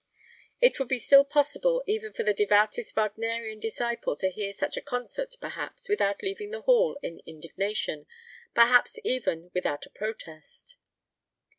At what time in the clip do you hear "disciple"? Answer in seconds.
3.59-4.15